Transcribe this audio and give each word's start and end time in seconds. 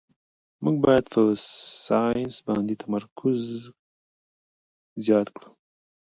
موږ 0.63 0.75
باید 0.85 1.05
په 1.13 1.21
ساینس 1.85 2.35
باندې 2.47 2.73
تمرکز 2.81 3.41
زیات 5.05 5.27
کړو 5.35 5.51